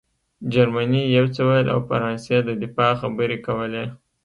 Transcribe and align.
جرمني 0.53 1.01
یو 1.17 1.25
څه 1.35 1.41
ویل 1.47 1.67
او 1.73 1.79
فرانسې 1.89 2.37
د 2.43 2.49
دفاع 2.63 2.91
خبرې 3.01 3.37
کولې 3.47 3.85